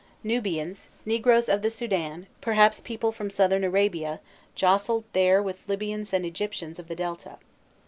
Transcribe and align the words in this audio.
Nubians, 0.23 0.87
negroes 1.05 1.47
of 1.47 1.61
the 1.61 1.69
Soudan, 1.69 2.25
perhaps 2.41 2.79
people 2.79 3.11
from 3.11 3.29
Southern 3.29 3.63
Arabia, 3.63 4.19
jostled 4.55 5.03
there 5.13 5.43
with 5.43 5.61
Libyans 5.67 6.11
and 6.11 6.25
Egyptians 6.25 6.79
of 6.79 6.87
the 6.87 6.95
Delta. 6.95 7.37